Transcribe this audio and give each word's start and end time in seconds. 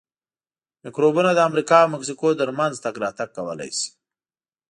میکروبونه 0.83 1.31
د 1.33 1.39
امریکا 1.49 1.77
او 1.83 1.89
مکسیکو 1.93 2.29
ترمنځ 2.39 2.73
تګ 2.83 2.95
راتګ 3.03 3.29
کولای 3.37 3.71
شي. 3.77 3.89